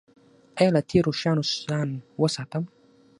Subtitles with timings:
[0.59, 1.89] ایا له تیرو شیانو ځان
[2.21, 2.63] وساتم؟